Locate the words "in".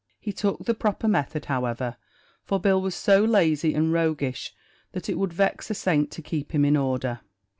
6.65-6.75